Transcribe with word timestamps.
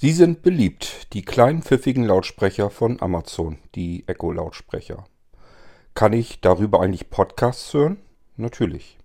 Sie 0.00 0.12
sind 0.12 0.42
beliebt, 0.42 1.12
die 1.12 1.24
kleinen 1.24 1.60
pfiffigen 1.60 2.04
Lautsprecher 2.04 2.70
von 2.70 3.02
Amazon, 3.02 3.58
die 3.74 4.04
Echo-Lautsprecher. 4.06 5.04
Kann 5.94 6.12
ich 6.12 6.40
darüber 6.40 6.80
eigentlich 6.80 7.10
Podcasts 7.10 7.74
hören? 7.74 7.96
Natürlich. 8.36 8.96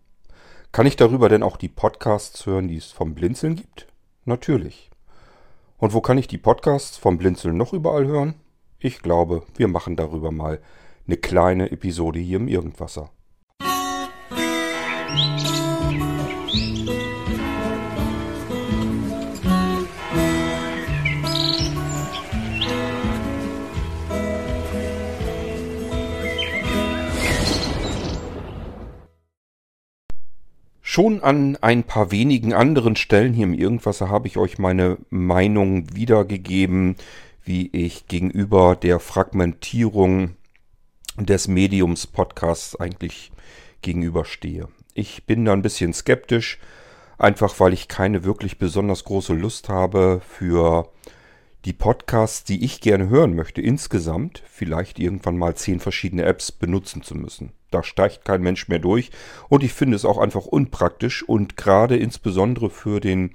Kann 0.71 0.85
ich 0.85 0.95
darüber 0.95 1.29
denn 1.29 1.41
auch 1.41 1.57
die 1.57 1.67
Podcasts 1.67 2.45
hören, 2.45 2.67
die 2.67 2.77
es 2.77 2.91
vom 2.91 3.15
Blinzeln 3.15 3.55
gibt? 3.55 3.87
Natürlich. 4.25 4.91
Und 5.79 5.93
wo 5.93 6.01
kann 6.01 6.19
ich 6.19 6.27
die 6.27 6.37
Podcasts 6.37 6.95
vom 6.95 7.17
Blinzeln 7.17 7.57
noch 7.57 7.73
überall 7.73 8.05
hören? 8.05 8.35
Ich 8.77 8.99
glaube, 8.99 9.41
wir 9.55 9.69
machen 9.69 9.95
darüber 9.95 10.29
mal 10.29 10.61
eine 11.07 11.17
kleine 11.17 11.71
Episode 11.71 12.19
hier 12.19 12.37
im 12.37 12.47
Irgendwasser. 12.47 13.09
Schon 30.95 31.23
an 31.23 31.57
ein 31.59 31.85
paar 31.85 32.11
wenigen 32.11 32.53
anderen 32.53 32.95
Stellen 32.95 33.33
hier 33.33 33.45
im 33.45 33.55
Irgendwasser 33.55 34.11
habe 34.11 34.27
ich 34.27 34.37
euch 34.37 34.59
meine 34.59 34.99
Meinung 35.09 35.87
wiedergegeben, 35.95 36.97
wie 37.43 37.67
ich 37.71 38.07
gegenüber 38.07 38.75
der 38.75 38.99
Fragmentierung 38.99 40.35
des 41.17 41.47
Mediums 41.47 42.05
Podcasts 42.05 42.79
eigentlich 42.79 43.31
gegenüberstehe. 43.81 44.67
Ich 44.93 45.25
bin 45.25 45.45
da 45.45 45.53
ein 45.53 45.63
bisschen 45.63 45.93
skeptisch, 45.93 46.59
einfach 47.17 47.59
weil 47.59 47.73
ich 47.73 47.87
keine 47.87 48.23
wirklich 48.23 48.59
besonders 48.59 49.03
große 49.03 49.33
Lust 49.33 49.69
habe 49.69 50.21
für 50.23 50.91
die 51.65 51.73
Podcasts, 51.73 52.43
die 52.43 52.63
ich 52.63 52.81
gerne 52.81 53.09
hören 53.09 53.33
möchte, 53.33 53.61
insgesamt 53.61 54.43
vielleicht 54.45 54.99
irgendwann 54.99 55.39
mal 55.39 55.55
zehn 55.55 55.79
verschiedene 55.79 56.25
Apps 56.25 56.51
benutzen 56.51 57.01
zu 57.01 57.15
müssen. 57.15 57.51
Da 57.73 57.83
steigt 57.83 58.25
kein 58.25 58.41
Mensch 58.41 58.67
mehr 58.67 58.79
durch. 58.79 59.11
Und 59.49 59.63
ich 59.63 59.73
finde 59.73 59.95
es 59.95 60.05
auch 60.05 60.17
einfach 60.17 60.45
unpraktisch 60.45 61.23
und 61.23 61.57
gerade 61.57 61.97
insbesondere 61.97 62.69
für 62.69 62.99
den 62.99 63.31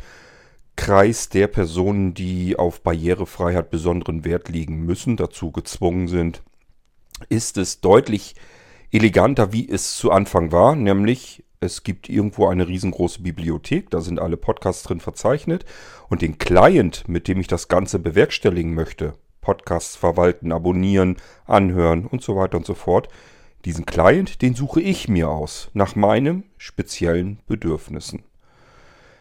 Kreis 0.76 1.28
der 1.28 1.48
Personen, 1.48 2.14
die 2.14 2.56
auf 2.56 2.82
Barrierefreiheit 2.82 3.70
besonderen 3.70 4.24
Wert 4.24 4.48
legen 4.48 4.86
müssen, 4.86 5.16
dazu 5.16 5.50
gezwungen 5.50 6.06
sind, 6.06 6.42
ist 7.28 7.56
es 7.56 7.80
deutlich 7.80 8.36
eleganter, 8.92 9.52
wie 9.52 9.68
es 9.68 9.96
zu 9.96 10.12
Anfang 10.12 10.52
war, 10.52 10.76
nämlich 10.76 11.42
es 11.60 11.82
gibt 11.82 12.08
irgendwo 12.08 12.46
eine 12.46 12.68
riesengroße 12.68 13.22
Bibliothek, 13.22 13.90
da 13.90 14.00
sind 14.00 14.20
alle 14.20 14.36
Podcasts 14.36 14.84
drin 14.84 15.00
verzeichnet. 15.00 15.64
Und 16.08 16.22
den 16.22 16.38
Client, 16.38 17.08
mit 17.08 17.26
dem 17.26 17.40
ich 17.40 17.48
das 17.48 17.66
Ganze 17.66 17.98
bewerkstelligen 17.98 18.74
möchte, 18.74 19.14
Podcasts 19.40 19.96
verwalten, 19.96 20.52
abonnieren, 20.52 21.16
anhören 21.46 22.06
und 22.06 22.22
so 22.22 22.36
weiter 22.36 22.56
und 22.56 22.66
so 22.66 22.74
fort, 22.74 23.08
diesen 23.64 23.86
Client, 23.86 24.42
den 24.42 24.54
suche 24.54 24.80
ich 24.80 25.08
mir 25.08 25.28
aus, 25.28 25.70
nach 25.74 25.96
meinen 25.96 26.44
speziellen 26.56 27.40
Bedürfnissen. 27.46 28.22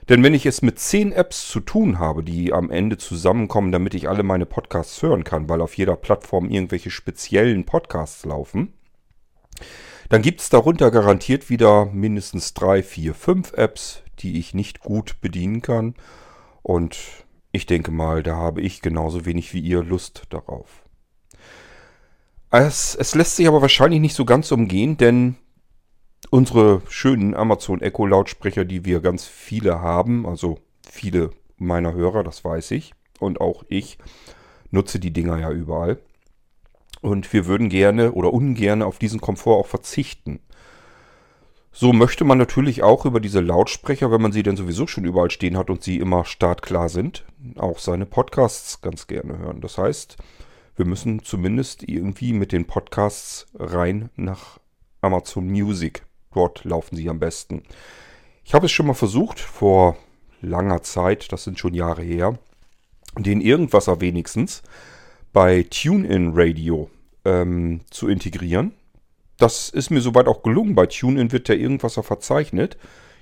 Denn 0.09 0.23
wenn 0.23 0.33
ich 0.33 0.45
es 0.45 0.61
mit 0.61 0.79
zehn 0.79 1.11
Apps 1.11 1.49
zu 1.49 1.59
tun 1.59 1.99
habe, 1.99 2.23
die 2.23 2.53
am 2.53 2.71
Ende 2.71 2.97
zusammenkommen, 2.97 3.73
damit 3.73 3.93
ich 3.93 4.07
alle 4.07 4.23
meine 4.23 4.45
Podcasts 4.45 5.01
hören 5.01 5.25
kann, 5.25 5.49
weil 5.49 5.59
auf 5.59 5.77
jeder 5.77 5.97
Plattform 5.97 6.49
irgendwelche 6.49 6.91
speziellen 6.91 7.65
Podcasts 7.65 8.23
laufen, 8.23 8.73
dann 10.07 10.21
gibt 10.21 10.39
es 10.39 10.49
darunter 10.49 10.91
garantiert 10.91 11.49
wieder 11.49 11.85
mindestens 11.87 12.53
drei, 12.53 12.83
vier, 12.83 13.13
fünf 13.13 13.51
Apps, 13.53 14.03
die 14.19 14.39
ich 14.39 14.53
nicht 14.53 14.79
gut 14.79 15.19
bedienen 15.19 15.61
kann. 15.61 15.95
Und 16.63 16.97
ich 17.51 17.65
denke 17.65 17.91
mal, 17.91 18.23
da 18.23 18.37
habe 18.37 18.61
ich 18.61 18.81
genauso 18.81 19.25
wenig 19.25 19.53
wie 19.53 19.59
ihr 19.59 19.83
Lust 19.83 20.23
darauf. 20.29 20.86
Es, 22.51 22.95
es 22.95 23.13
lässt 23.13 23.35
sich 23.35 23.47
aber 23.47 23.61
wahrscheinlich 23.61 23.99
nicht 23.99 24.15
so 24.15 24.23
ganz 24.23 24.51
umgehen, 24.51 24.97
denn 24.97 25.35
unsere 26.29 26.81
schönen 26.87 27.35
Amazon 27.35 27.81
Echo 27.81 28.05
Lautsprecher, 28.05 28.63
die 28.63 28.85
wir 28.85 29.01
ganz 29.01 29.25
viele 29.25 29.81
haben, 29.81 30.25
also 30.25 30.59
viele 30.89 31.31
meiner 31.57 31.93
Hörer, 31.93 32.23
das 32.23 32.45
weiß 32.45 32.71
ich, 32.71 32.93
und 33.19 33.41
auch 33.41 33.63
ich 33.67 33.97
nutze 34.71 34.99
die 34.99 35.11
Dinger 35.11 35.39
ja 35.39 35.51
überall. 35.51 35.99
Und 37.01 37.31
wir 37.33 37.45
würden 37.45 37.69
gerne 37.69 38.13
oder 38.13 38.33
ungern 38.33 38.81
auf 38.81 38.97
diesen 38.97 39.21
Komfort 39.21 39.57
auch 39.57 39.67
verzichten. 39.67 40.39
So 41.71 41.93
möchte 41.93 42.23
man 42.23 42.39
natürlich 42.39 42.81
auch 42.81 43.05
über 43.05 43.19
diese 43.19 43.39
Lautsprecher, 43.39 44.09
wenn 44.09 44.21
man 44.21 44.31
sie 44.31 44.41
denn 44.41 44.57
sowieso 44.57 44.87
schon 44.87 45.05
überall 45.05 45.29
stehen 45.29 45.57
hat 45.57 45.69
und 45.69 45.83
sie 45.83 45.97
immer 45.97 46.25
startklar 46.25 46.89
sind, 46.89 47.23
auch 47.55 47.77
seine 47.77 48.07
Podcasts 48.07 48.81
ganz 48.81 49.05
gerne 49.05 49.37
hören. 49.37 49.61
Das 49.61 49.77
heißt, 49.77 50.17
wir 50.77 50.85
müssen 50.85 51.23
zumindest 51.23 51.83
irgendwie 51.83 52.33
mit 52.33 52.51
den 52.51 52.65
Podcasts 52.65 53.47
rein 53.55 54.09
nach 54.15 54.59
Amazon 55.01 55.47
Music. 55.47 56.03
Dort 56.33 56.63
laufen 56.65 56.95
sie 56.95 57.09
am 57.09 57.19
besten. 57.19 57.63
Ich 58.45 58.53
habe 58.53 58.67
es 58.67 58.71
schon 58.71 58.85
mal 58.85 58.93
versucht, 58.93 59.39
vor 59.39 59.97
langer 60.41 60.83
Zeit, 60.83 61.31
das 61.31 61.43
sind 61.43 61.57
schon 61.57 61.73
Jahre 61.73 62.03
her, 62.03 62.37
den 63.17 63.41
Irgendwasser 63.41 64.01
wenigstens 64.01 64.61
bei 65.33 65.65
TuneIn 65.67 66.33
Radio 66.35 66.91
ähm, 67.25 67.81
zu 67.89 68.07
integrieren. 68.07 68.73
Das 69.39 69.69
ist 69.69 69.89
mir 69.89 70.01
soweit 70.01 70.27
auch 70.27 70.43
gelungen. 70.43 70.75
Bei 70.75 70.85
TuneIn 70.85 71.31
wird 71.31 71.47
der 71.47 71.57
Irgendwasser 71.57 72.03
verzeichnet. 72.03 72.77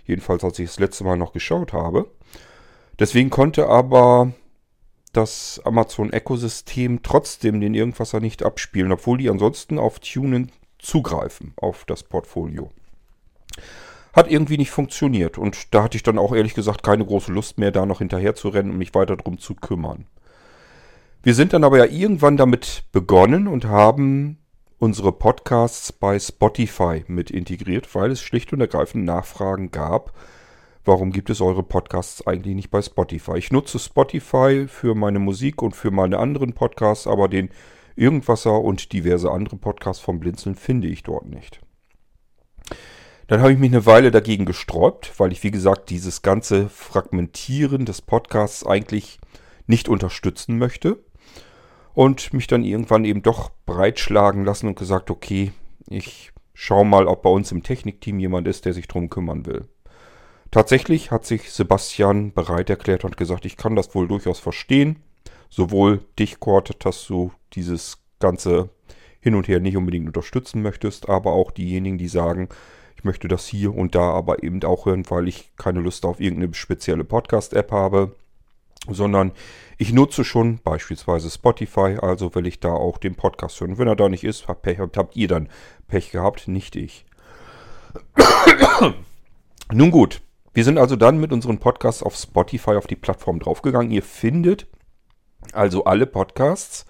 Jedenfalls, 0.05 0.43
als 0.43 0.59
ich 0.59 0.67
das 0.67 0.79
letzte 0.79 1.05
Mal 1.05 1.17
noch 1.17 1.31
geschaut 1.31 1.71
habe. 1.71 2.09
Deswegen 2.99 3.29
konnte 3.29 3.67
aber 3.67 4.33
das 5.15 5.61
Amazon 5.63 6.11
Echo-System 6.11 7.01
trotzdem 7.03 7.61
den 7.61 7.73
Irgendwasser 7.73 8.19
nicht 8.19 8.43
abspielen, 8.43 8.91
obwohl 8.91 9.17
die 9.17 9.29
ansonsten 9.29 9.79
auf 9.79 9.99
TuneIn 9.99 10.51
zugreifen, 10.79 11.53
auf 11.57 11.85
das 11.85 12.03
Portfolio. 12.03 12.71
Hat 14.13 14.29
irgendwie 14.31 14.57
nicht 14.57 14.71
funktioniert 14.71 15.37
und 15.37 15.73
da 15.73 15.83
hatte 15.83 15.97
ich 15.97 16.03
dann 16.03 16.17
auch 16.17 16.33
ehrlich 16.33 16.53
gesagt 16.53 16.83
keine 16.83 17.05
große 17.05 17.31
Lust 17.31 17.57
mehr, 17.57 17.71
da 17.71 17.85
noch 17.85 17.99
hinterher 17.99 18.35
zu 18.35 18.49
rennen 18.49 18.71
und 18.71 18.77
mich 18.77 18.93
weiter 18.93 19.17
drum 19.17 19.37
zu 19.37 19.55
kümmern. 19.55 20.05
Wir 21.23 21.33
sind 21.33 21.53
dann 21.53 21.63
aber 21.63 21.79
ja 21.79 21.85
irgendwann 21.85 22.37
damit 22.37 22.83
begonnen 22.91 23.47
und 23.47 23.65
haben 23.65 24.37
unsere 24.77 25.11
Podcasts 25.11 25.91
bei 25.91 26.19
Spotify 26.19 27.03
mit 27.07 27.31
integriert, 27.31 27.93
weil 27.95 28.11
es 28.11 28.21
schlicht 28.21 28.53
und 28.53 28.61
ergreifend 28.61 29.05
Nachfragen 29.05 29.71
gab, 29.71 30.13
warum 30.85 31.11
gibt 31.11 31.29
es 31.29 31.41
eure 31.41 31.63
Podcasts 31.63 32.25
eigentlich 32.25 32.55
nicht 32.55 32.71
bei 32.71 32.81
Spotify? 32.81 33.37
Ich 33.37 33.51
nutze 33.51 33.79
Spotify 33.79 34.65
für 34.67 34.95
meine 34.95 35.19
Musik 35.19 35.61
und 35.61 35.75
für 35.75 35.91
meine 35.91 36.19
anderen 36.19 36.53
Podcasts, 36.53 37.07
aber 37.07 37.27
den 37.27 37.49
Irgendwasser 37.95 38.59
und 38.59 38.91
diverse 38.91 39.31
andere 39.31 39.55
Podcasts 39.55 40.03
vom 40.03 40.19
Blinzeln 40.19 40.55
finde 40.55 40.89
ich 40.89 41.03
dort 41.03 41.27
nicht. 41.27 41.61
Dann 43.27 43.39
habe 43.39 43.53
ich 43.53 43.57
mich 43.57 43.71
eine 43.71 43.85
Weile 43.85 44.11
dagegen 44.11 44.45
gesträubt, 44.45 45.17
weil 45.17 45.31
ich, 45.31 45.43
wie 45.43 45.51
gesagt, 45.51 45.89
dieses 45.89 46.21
ganze 46.21 46.67
Fragmentieren 46.67 47.85
des 47.85 48.01
Podcasts 48.01 48.65
eigentlich 48.65 49.17
nicht 49.65 49.87
unterstützen 49.87 50.57
möchte 50.57 51.03
und 51.93 52.33
mich 52.33 52.47
dann 52.47 52.63
irgendwann 52.63 53.05
eben 53.05 53.21
doch 53.21 53.49
breitschlagen 53.65 54.43
lassen 54.43 54.67
und 54.67 54.77
gesagt, 54.77 55.09
okay, 55.09 55.53
ich 55.89 56.33
schaue 56.53 56.85
mal, 56.85 57.07
ob 57.07 57.23
bei 57.23 57.29
uns 57.29 57.51
im 57.51 57.63
Technikteam 57.63 58.19
jemand 58.19 58.47
ist, 58.47 58.65
der 58.65 58.73
sich 58.73 58.87
drum 58.87 59.09
kümmern 59.09 59.45
will. 59.45 59.67
Tatsächlich 60.55 61.11
hat 61.11 61.25
sich 61.25 61.51
Sebastian 61.51 62.31
bereit 62.31 62.69
erklärt 62.69 63.03
und 63.03 63.17
gesagt, 63.17 63.43
ich 63.43 63.57
kann 63.57 63.75
das 63.75 63.93
wohl 63.93 64.07
durchaus 64.07 64.39
verstehen. 64.39 65.03
Sowohl 65.49 66.05
dich, 66.17 66.39
Kurt, 66.39 66.85
dass 66.85 67.05
du 67.07 67.33
dieses 67.51 67.97
ganze 68.21 68.69
hin 69.19 69.35
und 69.35 69.49
her 69.49 69.59
nicht 69.59 69.75
unbedingt 69.75 70.07
unterstützen 70.07 70.61
möchtest, 70.61 71.09
aber 71.09 71.33
auch 71.33 71.51
diejenigen, 71.51 71.97
die 71.97 72.07
sagen, 72.07 72.47
ich 72.95 73.03
möchte 73.03 73.27
das 73.27 73.45
hier 73.45 73.75
und 73.75 73.95
da 73.95 74.11
aber 74.13 74.43
eben 74.43 74.63
auch 74.63 74.85
hören, 74.85 75.03
weil 75.09 75.27
ich 75.27 75.51
keine 75.57 75.81
Lust 75.81 76.05
auf 76.05 76.21
irgendeine 76.21 76.53
spezielle 76.53 77.03
Podcast-App 77.03 77.73
habe 77.73 78.15
sondern 78.87 79.33
ich 79.77 79.91
nutze 79.91 80.23
schon 80.23 80.59
beispielsweise 80.63 81.29
Spotify, 81.29 81.97
also 82.01 82.33
will 82.33 82.47
ich 82.47 82.61
da 82.61 82.69
auch 82.69 82.97
den 82.99 83.15
Podcast 83.15 83.59
hören. 83.59 83.77
Wenn 83.77 83.87
er 83.87 83.95
da 83.95 84.07
nicht 84.07 84.23
ist, 84.23 84.47
habt, 84.47 84.61
Pech, 84.61 84.77
habt 84.79 85.17
ihr 85.17 85.27
dann 85.27 85.49
Pech 85.87 86.11
gehabt, 86.11 86.47
nicht 86.47 86.75
ich. 86.75 87.03
Nun 89.73 89.89
gut, 89.89 90.21
wir 90.55 90.63
sind 90.63 90.77
also 90.77 90.95
dann 90.95 91.19
mit 91.19 91.31
unseren 91.31 91.59
Podcasts 91.59 92.01
auf 92.01 92.15
Spotify 92.15 92.71
auf 92.71 92.87
die 92.87 92.95
Plattform 92.95 93.39
draufgegangen. 93.39 93.91
Ihr 93.91 94.03
findet 94.03 94.67
also 95.53 95.83
alle 95.83 96.07
Podcasts, 96.07 96.85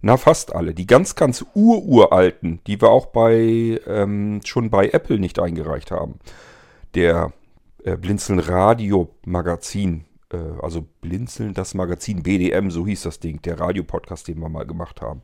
na 0.00 0.16
fast 0.16 0.54
alle, 0.54 0.74
die 0.74 0.86
ganz, 0.86 1.14
ganz 1.14 1.44
ururalten, 1.54 2.60
die 2.66 2.80
wir 2.80 2.90
auch 2.90 3.06
bei 3.06 3.80
ähm, 3.86 4.40
schon 4.44 4.70
bei 4.70 4.88
Apple 4.88 5.20
nicht 5.20 5.38
eingereicht 5.38 5.92
haben. 5.92 6.18
Der 6.94 7.32
äh, 7.84 7.96
Blinzeln 7.96 8.40
Radio 8.40 9.14
Magazin 9.24 10.06
äh, 10.32 10.60
also 10.60 10.86
Blinzeln, 11.00 11.54
das 11.54 11.74
Magazin 11.74 12.22
BDM, 12.22 12.70
so 12.70 12.86
hieß 12.86 13.02
das 13.02 13.20
Ding, 13.20 13.42
der 13.42 13.60
Radiopodcast, 13.60 14.28
den 14.28 14.40
wir 14.40 14.48
mal 14.48 14.66
gemacht 14.66 15.00
haben. 15.00 15.22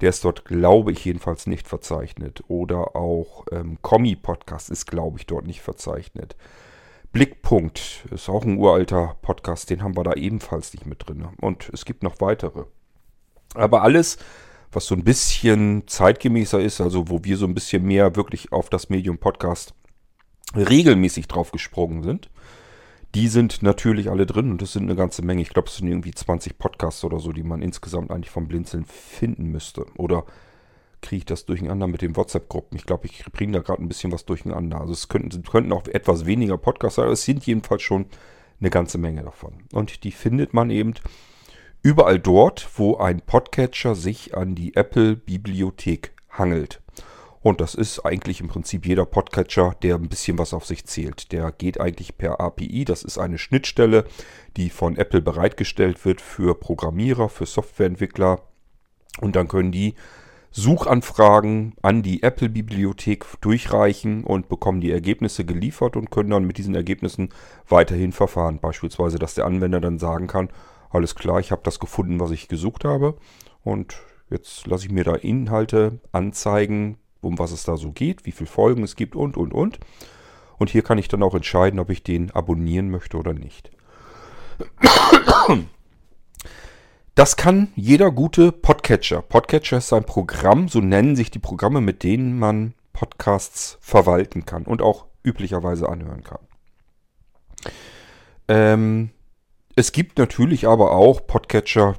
Der 0.00 0.10
ist 0.10 0.24
dort, 0.24 0.44
glaube 0.44 0.92
ich, 0.92 1.04
jedenfalls 1.04 1.46
nicht 1.46 1.66
verzeichnet. 1.68 2.42
Oder 2.48 2.96
auch 2.96 3.46
ähm, 3.52 3.78
Kommi-Podcast 3.80 4.70
ist, 4.70 4.86
glaube 4.86 5.18
ich, 5.18 5.26
dort 5.26 5.46
nicht 5.46 5.62
verzeichnet. 5.62 6.36
Blickpunkt 7.14 8.06
ist 8.10 8.28
auch 8.28 8.44
ein 8.44 8.58
uralter 8.58 9.16
Podcast, 9.22 9.70
den 9.70 9.84
haben 9.84 9.96
wir 9.96 10.02
da 10.02 10.14
ebenfalls 10.14 10.74
nicht 10.74 10.84
mit 10.84 11.08
drin. 11.08 11.24
Und 11.40 11.70
es 11.72 11.84
gibt 11.84 12.02
noch 12.02 12.20
weitere. 12.20 12.64
Aber 13.54 13.82
alles, 13.82 14.18
was 14.72 14.86
so 14.86 14.96
ein 14.96 15.04
bisschen 15.04 15.86
zeitgemäßer 15.86 16.60
ist, 16.60 16.80
also 16.80 17.08
wo 17.08 17.22
wir 17.22 17.36
so 17.36 17.46
ein 17.46 17.54
bisschen 17.54 17.84
mehr 17.84 18.16
wirklich 18.16 18.50
auf 18.50 18.68
das 18.68 18.90
Medium 18.90 19.18
Podcast 19.18 19.74
regelmäßig 20.56 21.28
drauf 21.28 21.52
gesprungen 21.52 22.02
sind, 22.02 22.30
die 23.14 23.28
sind 23.28 23.62
natürlich 23.62 24.10
alle 24.10 24.26
drin 24.26 24.50
und 24.50 24.60
das 24.60 24.72
sind 24.72 24.82
eine 24.82 24.96
ganze 24.96 25.22
Menge. 25.22 25.42
Ich 25.42 25.50
glaube, 25.50 25.68
es 25.68 25.76
sind 25.76 25.86
irgendwie 25.86 26.10
20 26.10 26.58
Podcasts 26.58 27.04
oder 27.04 27.20
so, 27.20 27.30
die 27.30 27.44
man 27.44 27.62
insgesamt 27.62 28.10
eigentlich 28.10 28.30
vom 28.30 28.48
Blinzeln 28.48 28.86
finden 28.86 29.52
müsste. 29.52 29.86
Oder 29.96 30.24
kriege 31.04 31.18
ich 31.18 31.24
das 31.26 31.46
durcheinander 31.46 31.86
mit 31.86 32.02
den 32.02 32.16
WhatsApp-Gruppen? 32.16 32.76
Ich 32.76 32.86
glaube, 32.86 33.06
ich 33.06 33.24
bringe 33.32 33.52
da 33.52 33.60
gerade 33.60 33.82
ein 33.82 33.88
bisschen 33.88 34.10
was 34.10 34.24
durcheinander. 34.24 34.80
Also 34.80 34.92
es 34.92 35.08
könnten, 35.08 35.42
könnten 35.42 35.72
auch 35.72 35.86
etwas 35.86 36.26
weniger 36.26 36.58
Podcasts 36.58 36.96
sein, 36.96 37.04
aber 37.04 37.12
es 37.12 37.24
sind 37.24 37.46
jedenfalls 37.46 37.82
schon 37.82 38.06
eine 38.60 38.70
ganze 38.70 38.98
Menge 38.98 39.22
davon. 39.22 39.64
Und 39.72 40.04
die 40.04 40.12
findet 40.12 40.54
man 40.54 40.70
eben 40.70 40.94
überall 41.82 42.18
dort, 42.18 42.68
wo 42.76 42.96
ein 42.96 43.20
Podcatcher 43.20 43.94
sich 43.94 44.36
an 44.36 44.54
die 44.54 44.74
Apple-Bibliothek 44.74 46.12
hangelt. 46.30 46.80
Und 47.42 47.60
das 47.60 47.74
ist 47.74 48.00
eigentlich 48.06 48.40
im 48.40 48.48
Prinzip 48.48 48.86
jeder 48.86 49.04
Podcatcher, 49.04 49.76
der 49.82 49.96
ein 49.96 50.08
bisschen 50.08 50.38
was 50.38 50.54
auf 50.54 50.64
sich 50.64 50.86
zählt. 50.86 51.30
Der 51.30 51.52
geht 51.52 51.78
eigentlich 51.78 52.16
per 52.16 52.40
API. 52.40 52.86
Das 52.86 53.02
ist 53.02 53.18
eine 53.18 53.36
Schnittstelle, 53.36 54.06
die 54.56 54.70
von 54.70 54.96
Apple 54.96 55.20
bereitgestellt 55.20 56.06
wird 56.06 56.22
für 56.22 56.58
Programmierer, 56.58 57.28
für 57.28 57.44
Softwareentwickler. 57.44 58.40
Und 59.20 59.36
dann 59.36 59.46
können 59.46 59.72
die 59.72 59.94
Suchanfragen 60.56 61.74
an 61.82 62.04
die 62.04 62.22
Apple-Bibliothek 62.22 63.26
durchreichen 63.40 64.22
und 64.22 64.48
bekommen 64.48 64.80
die 64.80 64.92
Ergebnisse 64.92 65.44
geliefert 65.44 65.96
und 65.96 66.12
können 66.12 66.30
dann 66.30 66.46
mit 66.46 66.58
diesen 66.58 66.76
Ergebnissen 66.76 67.30
weiterhin 67.68 68.12
verfahren. 68.12 68.60
Beispielsweise, 68.60 69.18
dass 69.18 69.34
der 69.34 69.46
Anwender 69.46 69.80
dann 69.80 69.98
sagen 69.98 70.28
kann, 70.28 70.50
alles 70.90 71.16
klar, 71.16 71.40
ich 71.40 71.50
habe 71.50 71.62
das 71.64 71.80
gefunden, 71.80 72.20
was 72.20 72.30
ich 72.30 72.46
gesucht 72.46 72.84
habe. 72.84 73.16
Und 73.64 73.96
jetzt 74.30 74.68
lasse 74.68 74.86
ich 74.86 74.92
mir 74.92 75.02
da 75.02 75.16
Inhalte 75.16 75.98
anzeigen, 76.12 76.98
um 77.20 77.36
was 77.40 77.50
es 77.50 77.64
da 77.64 77.76
so 77.76 77.90
geht, 77.90 78.24
wie 78.24 78.32
viele 78.32 78.48
Folgen 78.48 78.84
es 78.84 78.94
gibt 78.94 79.16
und, 79.16 79.36
und, 79.36 79.52
und. 79.52 79.80
Und 80.56 80.70
hier 80.70 80.82
kann 80.82 80.98
ich 80.98 81.08
dann 81.08 81.24
auch 81.24 81.34
entscheiden, 81.34 81.80
ob 81.80 81.90
ich 81.90 82.04
den 82.04 82.30
abonnieren 82.30 82.90
möchte 82.90 83.16
oder 83.16 83.32
nicht. 83.32 83.72
Das 87.14 87.36
kann 87.36 87.68
jeder 87.76 88.10
gute 88.10 88.50
Podcatcher. 88.50 89.22
Podcatcher 89.22 89.76
ist 89.76 89.92
ein 89.92 90.02
Programm, 90.02 90.66
so 90.66 90.80
nennen 90.80 91.14
sich 91.14 91.30
die 91.30 91.38
Programme, 91.38 91.80
mit 91.80 92.02
denen 92.02 92.36
man 92.36 92.74
Podcasts 92.92 93.78
verwalten 93.80 94.46
kann 94.46 94.64
und 94.64 94.82
auch 94.82 95.06
üblicherweise 95.22 95.88
anhören 95.88 96.24
kann. 96.24 96.40
Ähm, 98.48 99.10
es 99.76 99.92
gibt 99.92 100.18
natürlich 100.18 100.66
aber 100.66 100.90
auch 100.90 101.24
Podcatcher, 101.24 101.94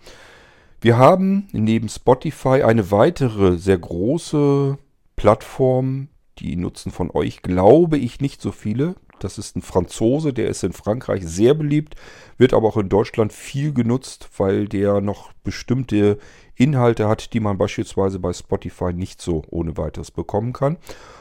Wir 0.83 0.99
haben 0.99 1.49
neben 1.53 1.89
Spotify 1.89 2.65
eine 2.65 2.91
weitere 2.91 3.57
sehr 3.57 3.79
große 3.79 4.77
Plattform, 5.15 6.09
die 6.41 6.57
nutzen 6.57 6.91
von 6.91 7.09
euch, 7.13 7.41
glaube 7.43 7.99
ich, 7.99 8.21
nicht 8.21 8.43
so 8.43 8.51
viele. 8.51 8.97
Das 9.21 9.39
ist 9.39 9.55
ein 9.55 9.63
Franzose, 9.63 10.33
der 10.33 10.49
ist 10.49 10.65
in 10.65 10.73
Frankreich 10.73 11.23
sehr 11.25 11.55
beliebt, 11.55 11.95
wird 12.37 12.53
aber 12.53 12.67
auch 12.67 12.77
in 12.79 12.89
Deutschland 12.89 13.33
viel 13.33 13.73
genutzt, 13.73 14.29
weil 14.39 14.67
der 14.67 15.01
noch 15.01 15.33
bestimmte 15.45 16.19
Inhalte 16.57 17.07
hat, 17.07 17.33
die 17.33 17.39
man 17.39 17.59
beispielsweise 17.59 18.19
bei 18.19 18.33
Spotify 18.33 18.93
nicht 18.93 19.23
so 19.23 19.45
ohne 19.51 19.77
weiteres 19.77 20.11
bekommen 20.11 20.53
kann. 20.53 20.79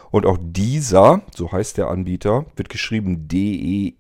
Und 0.10 0.25
auch 0.25 0.40
dieser, 0.42 1.22
so 1.36 1.52
heißt 1.52 1.78
der 1.78 1.90
Anbieter, 1.90 2.48
wird 2.56 2.69
geschrieben 2.69 3.28
D-E-E-Z-E-R, 3.28 3.92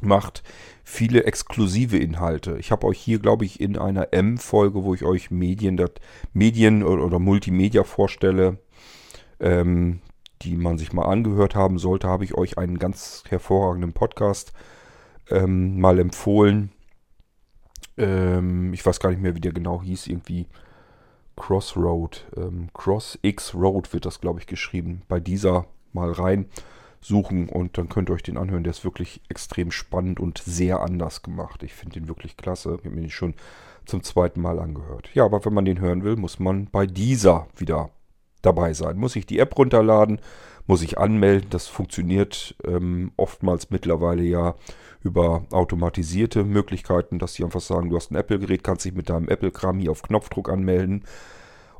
macht 0.00 0.42
viele 0.92 1.24
exklusive 1.24 1.96
Inhalte. 1.96 2.58
Ich 2.58 2.70
habe 2.70 2.86
euch 2.86 2.98
hier, 2.98 3.18
glaube 3.18 3.46
ich, 3.46 3.60
in 3.60 3.78
einer 3.78 4.12
M-Folge, 4.12 4.84
wo 4.84 4.94
ich 4.94 5.04
euch 5.04 5.30
Medien, 5.30 5.82
Medien 6.34 6.82
oder, 6.82 7.04
oder 7.04 7.18
Multimedia 7.18 7.82
vorstelle, 7.82 8.58
ähm, 9.40 10.02
die 10.42 10.54
man 10.54 10.76
sich 10.76 10.92
mal 10.92 11.06
angehört 11.06 11.54
haben 11.54 11.78
sollte, 11.78 12.08
habe 12.08 12.24
ich 12.24 12.34
euch 12.34 12.58
einen 12.58 12.78
ganz 12.78 13.24
hervorragenden 13.28 13.94
Podcast 13.94 14.52
ähm, 15.30 15.80
mal 15.80 15.98
empfohlen. 15.98 16.72
Ähm, 17.96 18.74
ich 18.74 18.84
weiß 18.84 19.00
gar 19.00 19.10
nicht 19.10 19.22
mehr, 19.22 19.34
wie 19.34 19.40
der 19.40 19.52
genau 19.52 19.82
hieß, 19.82 20.08
irgendwie 20.08 20.46
Crossroad. 21.36 22.26
Ähm, 22.36 22.68
Cross 22.74 23.18
X 23.22 23.54
Road 23.54 23.94
wird 23.94 24.04
das, 24.04 24.20
glaube 24.20 24.40
ich, 24.40 24.46
geschrieben. 24.46 25.02
Bei 25.08 25.20
dieser 25.20 25.64
mal 25.94 26.12
rein 26.12 26.46
suchen 27.02 27.48
und 27.48 27.76
dann 27.76 27.88
könnt 27.88 28.08
ihr 28.08 28.14
euch 28.14 28.22
den 28.22 28.38
anhören. 28.38 28.64
Der 28.64 28.70
ist 28.70 28.84
wirklich 28.84 29.20
extrem 29.28 29.70
spannend 29.70 30.20
und 30.20 30.38
sehr 30.38 30.80
anders 30.80 31.22
gemacht. 31.22 31.62
Ich 31.62 31.74
finde 31.74 32.00
den 32.00 32.08
wirklich 32.08 32.36
klasse. 32.36 32.76
Ich 32.78 32.84
habe 32.84 32.94
mir 32.94 33.02
den 33.02 33.10
schon 33.10 33.34
zum 33.84 34.02
zweiten 34.02 34.40
Mal 34.40 34.58
angehört. 34.58 35.10
Ja, 35.12 35.24
aber 35.24 35.44
wenn 35.44 35.54
man 35.54 35.64
den 35.64 35.80
hören 35.80 36.04
will, 36.04 36.16
muss 36.16 36.38
man 36.38 36.66
bei 36.70 36.86
dieser 36.86 37.48
wieder 37.56 37.90
dabei 38.42 38.72
sein. 38.72 38.96
Muss 38.96 39.16
ich 39.16 39.26
die 39.26 39.38
App 39.38 39.56
runterladen, 39.56 40.20
muss 40.66 40.82
ich 40.82 40.98
anmelden. 40.98 41.50
Das 41.50 41.66
funktioniert 41.66 42.54
ähm, 42.64 43.12
oftmals 43.16 43.70
mittlerweile 43.70 44.22
ja 44.22 44.54
über 45.02 45.44
automatisierte 45.50 46.44
Möglichkeiten, 46.44 47.18
dass 47.18 47.34
sie 47.34 47.44
einfach 47.44 47.60
sagen, 47.60 47.90
du 47.90 47.96
hast 47.96 48.10
ein 48.10 48.16
Apple-Gerät, 48.16 48.62
kannst 48.62 48.84
dich 48.84 48.94
mit 48.94 49.08
deinem 49.08 49.28
Apple-Kram 49.28 49.78
hier 49.80 49.90
auf 49.90 50.02
Knopfdruck 50.02 50.48
anmelden. 50.48 51.04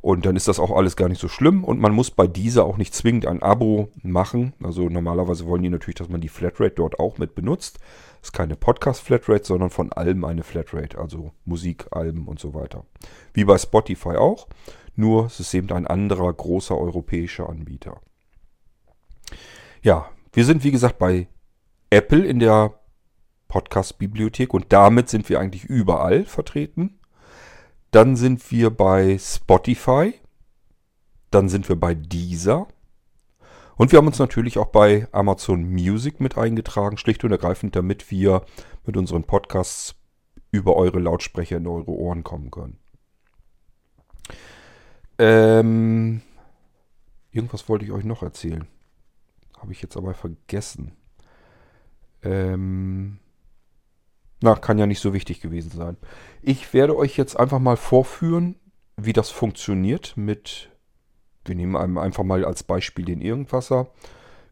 Und 0.03 0.25
dann 0.25 0.35
ist 0.35 0.49
das 0.49 0.59
auch 0.59 0.71
alles 0.75 0.97
gar 0.97 1.07
nicht 1.07 1.21
so 1.21 1.29
schlimm. 1.29 1.63
Und 1.63 1.79
man 1.79 1.93
muss 1.93 2.11
bei 2.11 2.27
dieser 2.27 2.65
auch 2.65 2.75
nicht 2.75 2.93
zwingend 2.93 3.25
ein 3.25 3.41
Abo 3.41 3.87
machen. 4.01 4.51
Also 4.61 4.89
normalerweise 4.89 5.45
wollen 5.47 5.63
die 5.63 5.69
natürlich, 5.69 5.95
dass 5.95 6.09
man 6.09 6.19
die 6.19 6.27
Flatrate 6.27 6.75
dort 6.75 6.99
auch 6.99 7.19
mit 7.19 7.35
benutzt. 7.35 7.79
Das 8.19 8.27
ist 8.27 8.33
keine 8.33 8.57
Podcast-Flatrate, 8.57 9.45
sondern 9.45 9.69
von 9.69 9.93
allem 9.93 10.25
eine 10.25 10.43
Flatrate. 10.43 10.97
Also 10.97 11.31
Musik, 11.45 11.87
Alben 11.91 12.27
und 12.27 12.37
so 12.37 12.53
weiter. 12.53 12.83
Wie 13.33 13.45
bei 13.45 13.57
Spotify 13.57 14.17
auch. 14.17 14.49
Nur 14.97 15.27
es 15.27 15.39
ist 15.39 15.53
eben 15.53 15.71
ein 15.71 15.87
anderer 15.87 16.33
großer 16.33 16.77
europäischer 16.77 17.47
Anbieter. 17.47 18.01
Ja, 19.83 20.09
wir 20.33 20.43
sind 20.43 20.65
wie 20.65 20.71
gesagt 20.71 20.97
bei 20.97 21.29
Apple 21.89 22.25
in 22.25 22.39
der 22.39 22.73
Podcast-Bibliothek 23.47 24.53
und 24.53 24.73
damit 24.73 25.07
sind 25.07 25.29
wir 25.29 25.39
eigentlich 25.39 25.63
überall 25.63 26.25
vertreten. 26.25 26.99
Dann 27.93 28.15
sind 28.15 28.49
wir 28.51 28.71
bei 28.71 29.19
Spotify. 29.19 30.15
Dann 31.29 31.47
sind 31.47 31.69
wir 31.69 31.79
bei 31.79 31.93
Deezer. 31.93 32.67
Und 33.75 33.91
wir 33.91 33.97
haben 33.97 34.07
uns 34.07 34.17
natürlich 34.17 34.57
auch 34.57 34.69
bei 34.69 35.07
Amazon 35.11 35.63
Music 35.63 36.19
mit 36.19 36.35
eingetragen, 36.35 36.97
schlicht 36.97 37.23
und 37.23 37.31
ergreifend, 37.31 37.75
damit 37.75 38.09
wir 38.09 38.45
mit 38.83 38.97
unseren 38.97 39.25
Podcasts 39.25 39.93
über 40.49 40.75
eure 40.75 40.97
Lautsprecher 40.97 41.57
in 41.57 41.67
eure 41.67 41.91
Ohren 41.91 42.23
kommen 42.23 42.49
können. 42.49 42.79
Ähm, 45.19 46.23
irgendwas 47.31 47.69
wollte 47.69 47.85
ich 47.85 47.91
euch 47.91 48.05
noch 48.05 48.23
erzählen. 48.23 48.67
Habe 49.59 49.71
ich 49.71 49.83
jetzt 49.83 49.97
aber 49.97 50.15
vergessen. 50.15 50.93
Ähm, 52.23 53.19
Na, 54.43 54.55
kann 54.55 54.77
ja 54.77 54.87
nicht 54.87 54.99
so 54.99 55.13
wichtig 55.13 55.39
gewesen 55.39 55.71
sein. 55.71 55.95
Ich 56.41 56.73
werde 56.73 56.97
euch 56.97 57.15
jetzt 57.15 57.39
einfach 57.39 57.59
mal 57.59 57.77
vorführen, 57.77 58.57
wie 58.97 59.13
das 59.13 59.29
funktioniert 59.29 60.17
mit, 60.17 60.69
wir 61.45 61.55
nehmen 61.55 61.97
einfach 61.97 62.25
mal 62.25 62.43
als 62.43 62.61
Beispiel 62.61 63.05
den 63.05 63.21
Irgendwasser, 63.21 63.87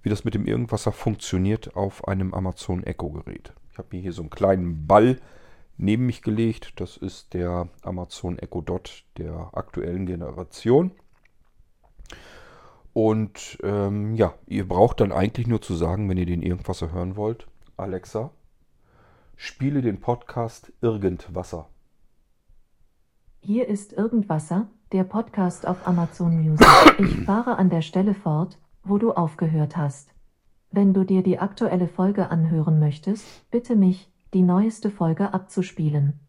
wie 0.02 0.08
das 0.08 0.24
mit 0.24 0.34
dem 0.34 0.46
Irgendwasser 0.46 0.94
funktioniert 0.94 1.76
auf 1.76 2.08
einem 2.08 2.34
Amazon 2.34 2.86
Echo 2.86 3.10
Gerät. 3.10 3.52
Ich 3.70 3.80
habe 3.80 3.90
mir 3.92 4.02
hier 4.02 4.14
so 4.14 4.22
einen 4.22 4.30
kleinen 4.30 4.88
Ball 4.88 5.20
neben 5.76 6.06
mich 6.06 6.22
gelegt. 6.22 6.80
Das 6.80 6.96
ist 6.96 7.34
der 7.34 7.68
Amazon 7.82 8.40
Echo 8.40 8.62
Dot 8.62 9.04
der 9.18 9.50
aktuellen 9.52 10.06
Generation. 10.06 10.92
Und 12.94 13.58
ähm, 13.62 14.16
ja, 14.16 14.36
ihr 14.48 14.66
braucht 14.66 15.02
dann 15.02 15.12
eigentlich 15.12 15.48
nur 15.48 15.62
zu 15.62 15.76
sagen, 15.76 16.08
wenn 16.08 16.18
ihr 16.18 16.26
den 16.26 16.44
Irgendwasser 16.44 16.94
hören 16.94 17.18
wollt, 17.18 17.46
Alexa, 17.76 18.32
spiele 19.44 19.82
den 19.82 20.00
Podcast 20.00 20.72
Irgendwasser. 20.82 21.68
Hier 23.40 23.68
ist 23.68 23.92
Irgendwasser, 23.92 24.68
der 24.92 25.04
Podcast 25.04 25.68
auf 25.68 25.88
Amazon 25.88 26.40
Music. 26.44 26.68
Ich 27.00 27.26
fahre 27.26 27.58
an 27.58 27.72
der 27.72 27.82
Stelle 27.82 28.14
fort, 28.14 28.60
wo 28.84 29.00
du 29.00 29.14
aufgehört 29.14 29.78
hast. 29.78 30.14
Wenn 30.70 30.94
du 30.94 31.04
dir 31.04 31.24
die 31.24 31.40
aktuelle 31.40 31.88
Folge 31.88 32.30
anhören 32.30 32.78
möchtest, 32.80 33.26
bitte 33.50 33.76
mich, 33.76 34.12
die 34.36 34.44
neueste 34.44 34.92
Folge 34.92 35.34
abzuspielen. 35.34 36.20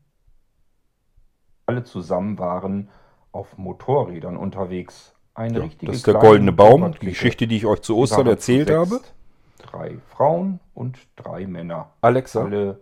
Alle 1.66 1.84
zusammen 1.84 2.38
waren 2.38 2.88
auf 3.30 3.58
Motorrädern 3.58 4.38
unterwegs. 4.38 5.14
Eine 5.34 5.58
Ja, 5.58 5.64
richtige 5.64 5.92
das 5.92 5.96
ist 5.98 6.06
der 6.06 6.14
goldene 6.14 6.52
Baum, 6.52 6.92
die. 6.92 7.06
Geschichte, 7.06 7.46
die 7.46 7.56
ich 7.58 7.66
euch 7.66 7.82
zu 7.82 7.94
Ostern 7.94 8.26
erzählt 8.26 8.68
zu 8.68 8.78
habe. 8.78 8.86
sechst. 8.86 9.14
Drei 9.58 9.98
Frauen 10.08 10.60
und 10.72 10.98
drei 11.16 11.46
Männer. 11.46 11.90
Alexa, 12.00 12.44
Alle 12.44 12.80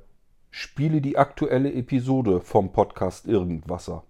spiele 0.51 1.01
die 1.01 1.17
aktuelle 1.17 1.73
Episode 1.73 2.41
vom 2.41 2.73
Podcast 2.73 3.27
Irgendwasser. 3.27 4.05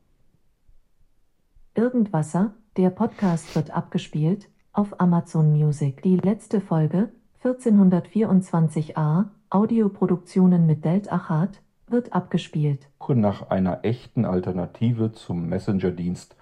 Irgendwasser, 1.75 2.55
der 2.77 2.91
Podcast 2.91 3.55
wird 3.55 3.71
abgespielt, 3.71 4.49
auf 4.73 5.01
Amazon 5.01 5.53
Music. 5.53 6.03
Die 6.03 6.17
letzte 6.17 6.61
Folge, 6.61 7.11
1424a, 7.45 9.27
Audioproduktionen 9.51 10.67
mit 10.67 10.85
Delt 10.85 11.13
Achat, 11.13 11.61
wird 11.89 12.13
abgespielt. 12.13 12.89
Nach 13.09 13.51
einer 13.51 13.85
echten 13.85 14.25
Alternative 14.25 15.13
zum 15.13 15.49
Messenger-Dienst 15.49 16.37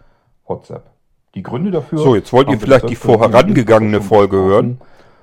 WhatsApp. 0.47 0.90
Die 1.35 1.43
Gründe 1.43 1.71
dafür. 1.71 1.99
So, 1.99 2.14
jetzt 2.14 2.33
wollt 2.33 2.50
ihr 2.50 2.59
vielleicht 2.59 2.88
die 2.90 2.97
vorherangegangene 2.97 4.02
Folge 4.02 4.37
hören. 4.37 4.81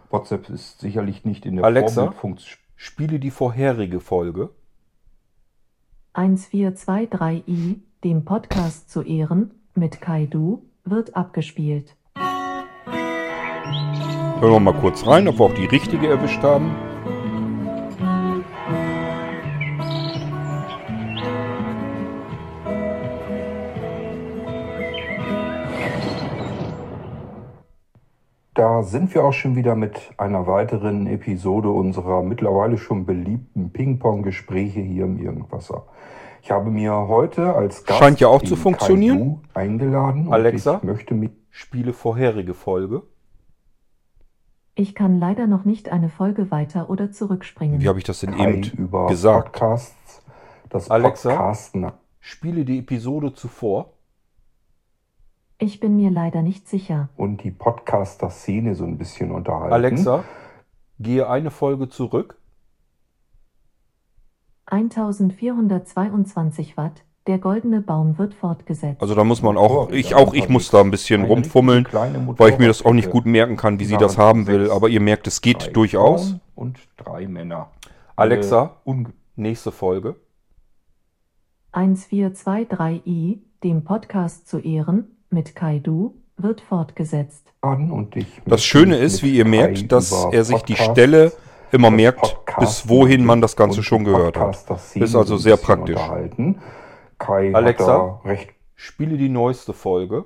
WhatsApp 0.09 0.49
ist 0.49 0.79
sicherlich 0.79 1.25
nicht 1.25 1.45
in 1.45 1.57
der 1.57 1.65
Alexa? 1.65 2.13
Spiele 2.75 3.19
die 3.19 3.31
vorherige 3.31 3.99
Folge. 3.99 4.49
1423i, 6.15 7.75
dem 8.03 8.23
Podcast 8.23 8.89
zu 8.89 9.01
Ehren, 9.01 9.51
mit 9.75 9.99
Kaidu, 9.99 10.63
wird 10.85 11.15
abgespielt. 11.15 11.95
Hören 14.39 14.51
wir 14.53 14.59
mal 14.59 14.73
kurz 14.73 15.05
rein, 15.05 15.27
ob 15.27 15.39
wir 15.39 15.45
auch 15.45 15.53
die 15.53 15.65
richtige 15.65 16.07
erwischt 16.07 16.41
haben. 16.41 16.73
Da 28.55 28.83
sind 28.83 29.13
wir 29.13 29.25
auch 29.25 29.33
schon 29.33 29.57
wieder 29.57 29.75
mit 29.75 30.13
einer 30.15 30.47
weiteren 30.47 31.07
Episode 31.07 31.69
unserer 31.69 32.23
mittlerweile 32.23 32.77
schon 32.77 33.05
beliebten 33.05 33.71
Ping-Pong-Gespräche 33.71 34.79
hier 34.79 35.03
im 35.03 35.19
Irgendwasser. 35.19 35.87
Ich 36.41 36.51
habe 36.51 36.71
mir 36.71 36.93
heute 36.93 37.53
als 37.53 37.83
Gast 37.83 37.99
Scheint 37.99 38.19
ja 38.21 38.29
auch 38.29 38.41
zu 38.41 38.55
funktionieren. 38.55 39.41
Eingeladen 39.53 40.31
Alexa? 40.31 40.75
und 40.75 40.77
ich 40.77 40.83
möchte 40.83 41.15
mich 41.15 41.31
Spiele 41.49 41.91
vorherige 41.91 42.53
Folge. 42.53 43.03
Ich 44.73 44.95
kann 44.95 45.19
leider 45.19 45.47
noch 45.47 45.65
nicht 45.65 45.89
eine 45.89 46.07
Folge 46.07 46.49
weiter 46.49 46.89
oder 46.89 47.11
zurückspringen. 47.11 47.81
Wie 47.81 47.89
habe 47.89 47.99
ich 47.99 48.05
das 48.05 48.21
denn 48.21 48.37
Kai 48.37 48.53
eben 48.53 48.63
über 48.77 49.07
gesagt? 49.07 49.51
Podcasts, 49.51 50.23
das 50.69 50.89
Alexa? 50.89 51.31
Podcasten 51.31 51.91
Spiele 52.21 52.63
die 52.63 52.79
Episode 52.79 53.33
zuvor. 53.33 53.94
Ich 55.57 55.79
bin 55.79 55.95
mir 55.95 56.09
leider 56.11 56.41
nicht 56.41 56.67
sicher. 56.67 57.09
und 57.15 57.43
die 57.43 57.51
Podcaster-Szene 57.51 58.75
so 58.75 58.83
ein 58.83 58.97
bisschen 58.97 59.31
unterhalten. 59.31 59.73
Alexa, 59.73 60.23
gehe 60.99 61.29
eine 61.29 61.51
Folge 61.51 61.87
zurück. 61.89 62.37
1422 64.65 66.75
Watt, 66.77 67.03
der 67.27 67.37
goldene 67.39 67.81
Baum 67.81 68.17
wird 68.17 68.33
fortgesetzt. 68.33 69.01
Also 69.01 69.15
da 69.15 69.23
muss 69.23 69.41
man 69.41 69.57
auch, 69.57 69.89
ich 69.91 70.15
auch, 70.15 70.33
ich 70.33 70.49
muss 70.49 70.69
da 70.69 70.81
ein 70.81 70.91
bisschen 70.91 71.21
Eine 71.21 71.29
rumfummeln, 71.29 71.87
weil 71.91 72.51
ich 72.51 72.59
mir 72.59 72.67
das 72.67 72.83
auch 72.83 72.93
nicht 72.93 73.09
gut 73.09 73.25
merken 73.25 73.57
kann, 73.57 73.79
wie 73.79 73.85
sie 73.85 73.97
das 73.97 74.17
haben 74.17 74.47
will. 74.47 74.69
Aber 74.71 74.89
ihr 74.89 75.01
merkt, 75.01 75.27
es 75.27 75.41
geht 75.41 75.75
durchaus. 75.75 76.35
Und 76.55 76.79
drei 76.97 77.27
Männer. 77.27 77.69
Alexa, 78.15 78.77
unge- 78.85 79.11
nächste 79.35 79.71
Folge. 79.71 80.15
1423i, 81.73 83.39
dem 83.63 83.83
Podcast 83.83 84.47
zu 84.47 84.59
Ehren, 84.59 85.14
mit 85.35 85.55
Kaidu, 85.55 86.15
wird 86.37 86.61
fortgesetzt. 86.61 87.53
Das 88.45 88.63
Schöne 88.63 88.97
ist, 88.97 89.21
wie 89.21 89.37
ihr 89.37 89.45
merkt, 89.45 89.91
dass 89.91 90.11
er 90.31 90.43
sich 90.43 90.61
die 90.63 90.75
Stelle 90.75 91.31
immer 91.71 91.91
merkt, 91.91 92.37
bis 92.57 92.89
wohin 92.89 93.23
man 93.25 93.41
das 93.41 93.55
Ganze 93.55 93.83
schon 93.83 94.03
gehört 94.03 94.37
hat. 94.37 94.65
Ist 94.95 95.15
also 95.15 95.37
sehr 95.37 95.57
praktisch. 95.57 96.01
Alexa? 97.19 98.21
Spiele 98.75 99.17
die 99.17 99.29
neueste 99.29 99.73
Folge. 99.73 100.25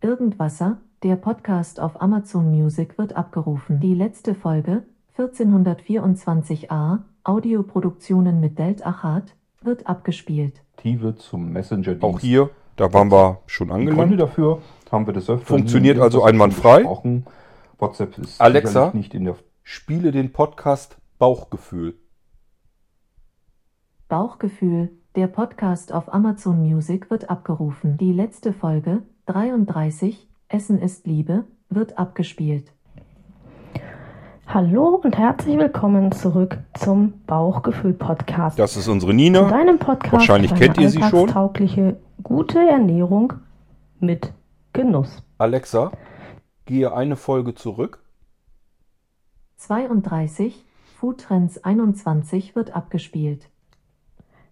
Irgendwasser, 0.00 0.78
der 1.02 1.16
Podcast 1.16 1.80
auf 1.80 2.00
Amazon 2.00 2.50
Music 2.50 2.98
wird 2.98 3.16
abgerufen. 3.16 3.80
Die 3.80 3.94
letzte 3.94 4.34
Folge, 4.34 4.84
1424a, 5.16 7.00
Audioproduktionen 7.24 8.40
mit 8.40 8.58
Delt 8.58 8.86
Achat, 8.86 9.34
wird 9.62 9.86
abgespielt. 9.86 10.62
Aktive 10.76 11.16
zum 11.16 11.52
Messenger-Dienst. 11.52 12.04
Auch 12.04 12.20
hier, 12.20 12.50
da 12.78 12.92
waren 12.92 13.10
wir 13.10 13.40
schon 13.46 13.68
Die 13.68 13.72
Gründe 13.74 13.90
angelangt. 13.92 14.20
dafür 14.20 14.62
haben 14.90 15.06
wir 15.06 15.12
des 15.12 15.28
Öfteren 15.28 15.46
Funktioniert 15.58 15.98
also 15.98 16.18
Podcast 16.20 16.34
einwandfrei. 16.34 16.84
WhatsApp 17.78 18.18
ist 18.18 18.40
Alexa? 18.40 18.90
nicht 18.94 19.14
in 19.14 19.24
der 19.24 19.34
Spiele 19.62 20.12
den 20.12 20.32
Podcast 20.32 20.96
Bauchgefühl. 21.18 21.94
Bauchgefühl, 24.08 24.90
der 25.16 25.26
Podcast 25.26 25.92
auf 25.92 26.12
Amazon 26.14 26.60
Music 26.62 27.10
wird 27.10 27.28
abgerufen. 27.28 27.98
Die 27.98 28.12
letzte 28.12 28.52
Folge, 28.52 29.02
33, 29.26 30.28
Essen 30.48 30.80
ist 30.80 31.06
Liebe, 31.06 31.44
wird 31.68 31.98
abgespielt. 31.98 32.72
Hallo 34.46 35.00
und 35.02 35.18
herzlich 35.18 35.58
willkommen 35.58 36.10
zurück 36.12 36.58
zum 36.72 37.12
Bauchgefühl-Podcast. 37.26 38.58
Das 38.58 38.76
ist 38.78 38.88
unsere 38.88 39.10
Zu 39.12 39.16
Nina. 39.16 39.42
deinem 39.50 39.78
Podcast 39.78 40.12
Wahrscheinlich 40.14 40.54
kennt 40.54 40.78
eine 40.78 40.86
ihr 40.86 40.90
sie 40.90 41.02
schon. 41.02 41.18
alltagstaugliche, 41.28 41.96
gute 42.22 42.58
Ernährung 42.58 43.34
mit 44.00 44.32
Genuss. 44.72 45.22
Alexa, 45.38 45.92
gehe 46.66 46.92
eine 46.92 47.16
Folge 47.16 47.54
zurück. 47.54 48.02
32, 49.56 50.64
Food 50.98 51.20
Trends 51.20 51.62
21 51.64 52.54
wird 52.56 52.74
abgespielt. 52.74 53.48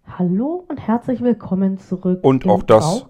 Hallo 0.05 0.65
und 0.69 0.77
herzlich 0.77 1.21
willkommen 1.21 1.77
zurück 1.79 2.19
Und 2.23 2.45
im 2.45 2.51
auch 2.51 2.63
das 2.63 3.05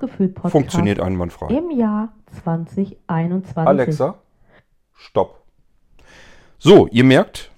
Funktioniert 0.45 0.99
einwandfrei. 0.99 1.53
im 1.55 1.69
Jahr 1.69 2.13
2021. 2.41 3.55
Alexa, 3.55 4.15
stopp. 4.93 5.43
So, 6.57 6.87
ihr 6.87 7.03
merkt, 7.03 7.51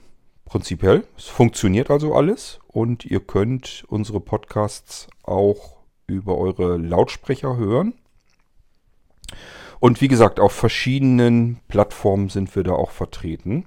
prinzipiell, 0.44 1.06
es 1.18 1.26
funktioniert 1.26 1.90
also 1.90 2.14
alles 2.14 2.60
und 2.68 3.06
ihr 3.06 3.22
könnt 3.22 3.86
unsere 3.88 4.20
Podcasts 4.20 5.08
auch 5.24 5.79
über 6.16 6.38
eure 6.38 6.78
Lautsprecher 6.78 7.58
hören. 7.58 7.94
Und 9.80 10.02
wie 10.02 10.08
gesagt, 10.08 10.40
auf 10.40 10.52
verschiedenen 10.52 11.60
Plattformen 11.68 12.30
sind 12.30 12.54
wir 12.56 12.64
da 12.64 12.74
auch 12.74 12.92
vertreten, 12.92 13.66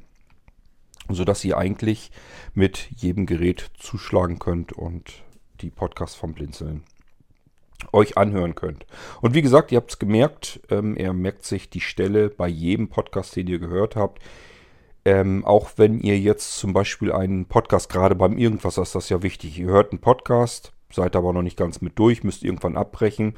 sodass 1.09 1.45
ihr 1.45 1.57
eigentlich 1.57 2.11
mit 2.55 2.91
jedem 2.97 3.27
Gerät 3.27 3.71
zuschlagen 3.79 4.39
könnt 4.39 4.73
und 4.73 5.23
die 5.61 5.71
Podcasts 5.71 6.17
vom 6.17 6.35
Blinzeln 6.35 6.85
euch 7.93 8.17
anhören 8.17 8.55
könnt. 8.55 8.87
Und 9.21 9.35
wie 9.35 9.43
gesagt, 9.43 9.73
ihr 9.73 9.77
habt 9.77 9.91
es 9.91 9.99
gemerkt, 9.99 10.61
ähm, 10.71 10.97
er 10.97 11.13
merkt 11.13 11.45
sich 11.45 11.71
die 11.71 11.81
Stelle 11.81 12.29
bei 12.29 12.47
jedem 12.47 12.89
Podcast, 12.89 13.35
den 13.35 13.49
ihr 13.49 13.59
gehört 13.59 13.97
habt. 13.97 14.23
Ähm, 15.05 15.45
auch 15.45 15.73
wenn 15.77 15.99
ihr 15.99 16.19
jetzt 16.19 16.59
zum 16.59 16.73
Beispiel 16.73 17.11
einen 17.11 17.47
Podcast, 17.47 17.89
gerade 17.89 18.15
beim 18.15 18.39
Irgendwas 18.39 18.79
ist 18.79 18.95
das 18.95 19.09
ja 19.09 19.23
wichtig. 19.23 19.59
Ihr 19.59 19.67
hört 19.67 19.91
einen 19.91 20.01
Podcast, 20.01 20.73
seid 20.93 21.17
aber 21.17 21.33
noch 21.33 21.43
nicht 21.43 21.57
ganz 21.57 21.81
mit 21.81 21.99
durch, 21.99 22.25
müsst 22.25 22.45
irgendwann 22.45 22.77
abbrechen. 22.77 23.35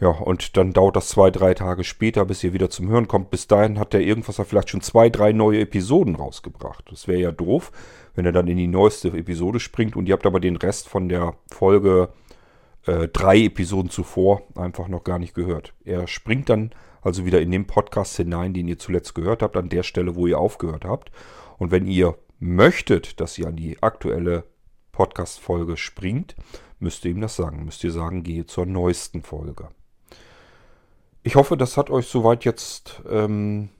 Ja, 0.00 0.10
und 0.10 0.56
dann 0.56 0.72
dauert 0.72 0.94
das 0.94 1.08
zwei, 1.08 1.30
drei 1.30 1.54
Tage 1.54 1.82
später, 1.82 2.24
bis 2.24 2.44
ihr 2.44 2.52
wieder 2.52 2.70
zum 2.70 2.88
Hören 2.88 3.08
kommt. 3.08 3.30
Bis 3.30 3.48
dahin 3.48 3.80
hat 3.80 3.92
der 3.92 4.02
irgendwas 4.02 4.40
vielleicht 4.46 4.70
schon 4.70 4.80
zwei, 4.80 5.08
drei 5.08 5.32
neue 5.32 5.60
Episoden 5.60 6.14
rausgebracht. 6.14 6.84
Das 6.90 7.08
wäre 7.08 7.20
ja 7.20 7.32
doof, 7.32 7.72
wenn 8.14 8.24
er 8.24 8.32
dann 8.32 8.46
in 8.46 8.58
die 8.58 8.68
neueste 8.68 9.08
Episode 9.08 9.58
springt 9.58 9.96
und 9.96 10.08
ihr 10.08 10.12
habt 10.12 10.26
aber 10.26 10.38
den 10.38 10.56
Rest 10.56 10.88
von 10.88 11.08
der 11.08 11.34
Folge 11.50 12.10
äh, 12.86 13.08
drei 13.08 13.44
Episoden 13.44 13.90
zuvor 13.90 14.42
einfach 14.54 14.86
noch 14.86 15.02
gar 15.02 15.18
nicht 15.18 15.34
gehört. 15.34 15.74
Er 15.84 16.06
springt 16.06 16.48
dann 16.48 16.70
also 17.02 17.26
wieder 17.26 17.40
in 17.40 17.50
den 17.50 17.66
Podcast 17.66 18.16
hinein, 18.16 18.54
den 18.54 18.68
ihr 18.68 18.78
zuletzt 18.78 19.14
gehört 19.14 19.42
habt, 19.42 19.56
an 19.56 19.68
der 19.68 19.82
Stelle, 19.82 20.14
wo 20.14 20.26
ihr 20.26 20.38
aufgehört 20.38 20.84
habt. 20.84 21.10
Und 21.58 21.70
wenn 21.70 21.86
ihr 21.86 22.16
möchtet, 22.38 23.20
dass 23.20 23.36
ihr 23.38 23.48
an 23.48 23.56
die 23.56 23.82
aktuelle 23.82 24.44
Podcast-Folge 24.92 25.76
springt, 25.76 26.36
müsst 26.78 27.04
ihr 27.04 27.10
ihm 27.10 27.20
das 27.20 27.36
sagen. 27.36 27.64
Müsst 27.64 27.84
ihr 27.84 27.92
sagen, 27.92 28.22
gehe 28.22 28.46
zur 28.46 28.66
neuesten 28.66 29.22
Folge. 29.22 29.68
Ich 31.22 31.36
hoffe, 31.36 31.56
das 31.56 31.76
hat 31.76 31.90
euch 31.90 32.06
soweit 32.06 32.44
jetzt 32.44 33.02
ähm, 33.08 33.70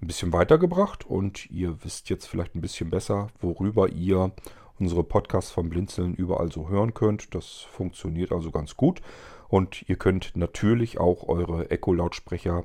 ein 0.00 0.06
bisschen 0.06 0.32
weitergebracht 0.32 1.04
und 1.04 1.50
ihr 1.50 1.84
wisst 1.84 2.10
jetzt 2.10 2.26
vielleicht 2.26 2.54
ein 2.54 2.60
bisschen 2.60 2.90
besser, 2.90 3.28
worüber 3.40 3.88
ihr 3.88 4.32
unsere 4.78 5.04
Podcasts 5.04 5.50
vom 5.50 5.70
Blinzeln 5.70 6.14
überall 6.14 6.52
so 6.52 6.68
hören 6.68 6.94
könnt. 6.94 7.34
Das 7.34 7.66
funktioniert 7.70 8.32
also 8.32 8.50
ganz 8.50 8.76
gut. 8.76 9.00
Und 9.48 9.88
ihr 9.88 9.96
könnt 9.96 10.36
natürlich 10.36 10.98
auch 10.98 11.28
eure 11.28 11.70
Echo-Lautsprecher 11.70 12.64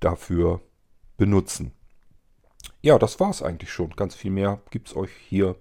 dafür 0.00 0.60
benutzen. 1.16 1.72
Ja, 2.80 2.98
das 2.98 3.20
war 3.20 3.30
es 3.30 3.42
eigentlich 3.42 3.70
schon. 3.70 3.90
Ganz 3.90 4.14
viel 4.14 4.30
mehr 4.30 4.60
gibt 4.70 4.88
es 4.88 4.96
euch 4.96 5.10
hier 5.28 5.56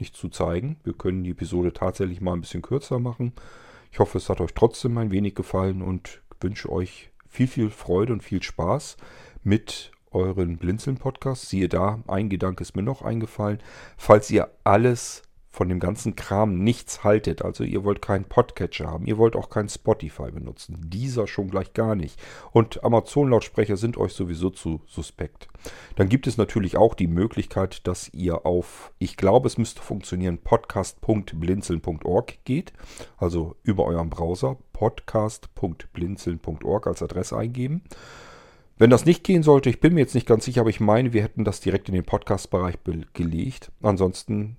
nicht 0.00 0.16
zu 0.16 0.28
zeigen. 0.28 0.76
Wir 0.84 0.92
können 0.92 1.24
die 1.24 1.30
Episode 1.30 1.72
tatsächlich 1.72 2.20
mal 2.20 2.32
ein 2.32 2.40
bisschen 2.40 2.62
kürzer 2.62 2.98
machen. 2.98 3.32
Ich 3.92 3.98
hoffe, 3.98 4.18
es 4.18 4.28
hat 4.28 4.40
euch 4.40 4.54
trotzdem 4.54 4.96
ein 4.98 5.10
wenig 5.10 5.34
gefallen 5.34 5.82
und 5.82 6.20
wünsche 6.40 6.70
euch 6.70 7.10
viel, 7.28 7.46
viel 7.46 7.70
Freude 7.70 8.12
und 8.12 8.22
viel 8.22 8.42
Spaß 8.42 8.96
mit 9.42 9.92
euren 10.10 10.58
Blinzeln-Podcast. 10.58 11.48
Siehe 11.48 11.68
da, 11.68 12.00
ein 12.06 12.28
Gedanke 12.28 12.62
ist 12.62 12.76
mir 12.76 12.82
noch 12.82 13.02
eingefallen. 13.02 13.58
Falls 13.96 14.30
ihr 14.30 14.50
alles 14.64 15.22
von 15.50 15.68
dem 15.68 15.80
ganzen 15.80 16.14
Kram 16.14 16.62
nichts 16.62 17.02
haltet, 17.02 17.42
also 17.42 17.64
ihr 17.64 17.82
wollt 17.82 18.00
keinen 18.00 18.24
Podcatcher 18.24 18.86
haben, 18.86 19.06
ihr 19.06 19.18
wollt 19.18 19.34
auch 19.34 19.50
keinen 19.50 19.68
Spotify 19.68 20.30
benutzen, 20.30 20.86
dieser 20.88 21.26
schon 21.26 21.50
gleich 21.50 21.72
gar 21.72 21.96
nicht. 21.96 22.22
Und 22.52 22.84
Amazon-Lautsprecher 22.84 23.76
sind 23.76 23.96
euch 23.96 24.12
sowieso 24.12 24.50
zu 24.50 24.80
suspekt. 24.86 25.48
Dann 25.96 26.08
gibt 26.08 26.28
es 26.28 26.36
natürlich 26.36 26.76
auch 26.76 26.94
die 26.94 27.08
Möglichkeit, 27.08 27.88
dass 27.88 28.14
ihr 28.14 28.46
auf, 28.46 28.92
ich 28.98 29.16
glaube, 29.16 29.48
es 29.48 29.58
müsste 29.58 29.82
funktionieren, 29.82 30.38
podcast.blinzeln.org 30.38 32.44
geht, 32.44 32.72
also 33.16 33.56
über 33.64 33.86
euren 33.86 34.08
Browser 34.08 34.56
podcast.blinzeln.org 34.72 36.86
als 36.86 37.02
Adresse 37.02 37.36
eingeben. 37.36 37.82
Wenn 38.78 38.88
das 38.88 39.04
nicht 39.04 39.24
gehen 39.24 39.42
sollte, 39.42 39.68
ich 39.68 39.80
bin 39.80 39.94
mir 39.94 40.00
jetzt 40.00 40.14
nicht 40.14 40.28
ganz 40.28 40.44
sicher, 40.46 40.62
aber 40.62 40.70
ich 40.70 40.80
meine, 40.80 41.12
wir 41.12 41.22
hätten 41.22 41.44
das 41.44 41.60
direkt 41.60 41.88
in 41.88 41.94
den 41.94 42.04
Podcast-Bereich 42.04 42.78
gelegt. 43.12 43.70
Ansonsten 43.82 44.56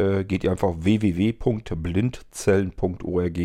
äh, 0.00 0.24
geht 0.24 0.42
ihr 0.44 0.50
einfach 0.50 0.74
www.blindzellen.org 0.78 3.38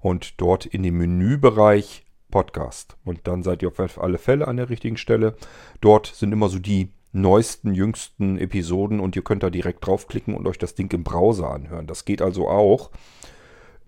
und 0.00 0.40
dort 0.40 0.66
in 0.66 0.84
den 0.84 0.96
Menübereich 0.96 2.04
Podcast. 2.30 2.96
Und 3.04 3.26
dann 3.26 3.42
seid 3.42 3.62
ihr 3.62 3.68
auf 3.68 3.98
alle 3.98 4.18
Fälle 4.18 4.46
an 4.48 4.56
der 4.56 4.70
richtigen 4.70 4.96
Stelle. 4.96 5.36
Dort 5.80 6.06
sind 6.06 6.32
immer 6.32 6.48
so 6.48 6.58
die 6.58 6.92
neuesten, 7.12 7.74
jüngsten 7.74 8.38
Episoden 8.38 9.00
und 9.00 9.16
ihr 9.16 9.22
könnt 9.22 9.42
da 9.42 9.50
direkt 9.50 9.86
draufklicken 9.86 10.34
und 10.34 10.46
euch 10.46 10.58
das 10.58 10.74
Ding 10.74 10.92
im 10.92 11.04
Browser 11.04 11.50
anhören. 11.50 11.86
Das 11.86 12.04
geht 12.04 12.22
also 12.22 12.48
auch. 12.48 12.90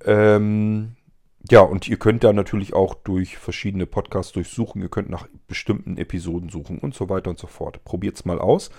Ähm, 0.04 0.96
ja, 1.48 1.60
und 1.60 1.88
ihr 1.88 1.98
könnt 1.98 2.24
da 2.24 2.32
natürlich 2.32 2.74
auch 2.74 2.94
durch 2.94 3.38
verschiedene 3.38 3.86
Podcasts 3.86 4.32
durchsuchen. 4.32 4.82
Ihr 4.82 4.88
könnt 4.88 5.10
nach 5.10 5.28
bestimmten 5.48 5.96
Episoden 5.96 6.48
suchen 6.48 6.78
und 6.78 6.94
so 6.94 7.08
weiter 7.08 7.30
und 7.30 7.38
so 7.38 7.46
fort. 7.46 7.84
Probiert 7.84 8.16
es 8.16 8.24
mal 8.24 8.38
aus. 8.38 8.70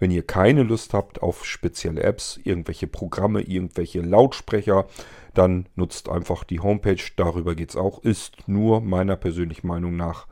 Wenn 0.00 0.10
ihr 0.10 0.26
keine 0.26 0.62
Lust 0.62 0.94
habt 0.94 1.22
auf 1.22 1.44
spezielle 1.44 2.02
Apps, 2.02 2.40
irgendwelche 2.42 2.86
Programme, 2.86 3.42
irgendwelche 3.42 4.00
Lautsprecher, 4.00 4.86
dann 5.34 5.68
nutzt 5.76 6.08
einfach 6.08 6.42
die 6.42 6.60
Homepage. 6.60 7.02
Darüber 7.16 7.54
geht 7.54 7.70
es 7.70 7.76
auch. 7.76 8.02
Ist 8.02 8.48
nur 8.48 8.80
meiner 8.80 9.16
persönlichen 9.16 9.66
Meinung 9.66 9.96
nach 9.96 10.26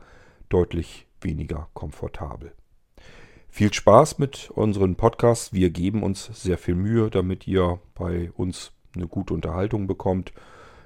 deutlich 0.49 1.05
weniger 1.21 1.69
komfortabel. 1.75 2.51
Viel 3.47 3.71
Spaß 3.71 4.17
mit 4.17 4.49
unseren 4.49 4.95
Podcasts. 4.95 5.53
Wir 5.53 5.69
geben 5.69 6.01
uns 6.01 6.25
sehr 6.33 6.57
viel 6.57 6.75
Mühe, 6.75 7.11
damit 7.11 7.47
ihr 7.47 7.79
bei 7.93 8.31
uns 8.35 8.71
eine 8.95 9.07
gute 9.07 9.35
Unterhaltung 9.35 9.85
bekommt. 9.85 10.33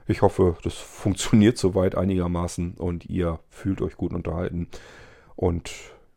Ich 0.07 0.21
hoffe, 0.21 0.57
das 0.61 0.73
funktioniert 0.75 1.57
soweit 1.57 1.95
einigermaßen 1.95 2.73
und 2.73 3.05
ihr 3.05 3.39
fühlt 3.49 3.81
euch 3.81 3.95
gut 3.95 4.13
unterhalten. 4.13 4.67
Und 5.37 5.71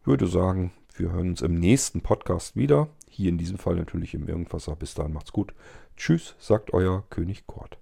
würde 0.04 0.26
sagen, 0.26 0.72
wir 0.98 1.12
hören 1.12 1.30
uns 1.30 1.42
im 1.42 1.54
nächsten 1.54 2.00
Podcast 2.00 2.56
wieder. 2.56 2.88
Hier 3.10 3.28
in 3.28 3.38
diesem 3.38 3.58
Fall 3.58 3.76
natürlich 3.76 4.14
im 4.14 4.28
Irgendwasser. 4.28 4.76
Bis 4.76 4.94
dahin 4.94 5.12
macht's 5.12 5.32
gut. 5.32 5.52
Tschüss, 5.96 6.34
sagt 6.38 6.72
euer 6.72 7.04
König 7.10 7.46
Kort. 7.46 7.78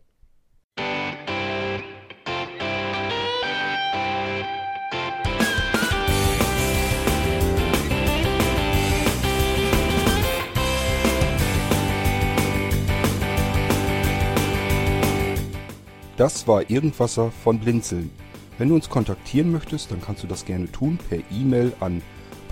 Das 16.16 16.46
war 16.46 16.70
Irgendwasser 16.70 17.30
von 17.30 17.58
Blinzeln. 17.58 18.10
Wenn 18.56 18.68
du 18.68 18.76
uns 18.76 18.88
kontaktieren 18.88 19.50
möchtest, 19.50 19.90
dann 19.90 20.00
kannst 20.00 20.22
du 20.22 20.28
das 20.28 20.44
gerne 20.44 20.70
tun 20.70 20.96
per 21.08 21.18
E-Mail 21.32 21.72
an 21.80 22.02